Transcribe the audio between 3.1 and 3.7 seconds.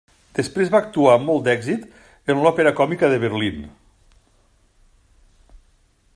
de Berlín.